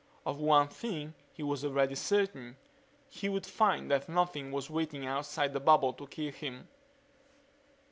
Of 0.25 0.39
one 0.39 0.67
thing 0.67 1.13
he 1.31 1.43
was 1.43 1.63
already 1.63 1.93
certain; 1.93 2.57
he 3.07 3.29
would 3.29 3.45
find 3.45 3.91
that 3.91 4.09
nothing 4.09 4.51
was 4.51 4.67
waiting 4.67 5.05
outside 5.05 5.53
the 5.53 5.59
bubble 5.59 5.93
to 5.93 6.07
kill 6.07 6.31
him 6.31 6.67